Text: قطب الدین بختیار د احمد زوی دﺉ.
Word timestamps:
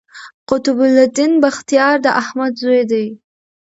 قطب 0.49 0.77
الدین 0.95 1.31
بختیار 1.43 1.95
د 2.05 2.07
احمد 2.21 2.53
زوی 2.61 2.81
دﺉ. 2.91 3.05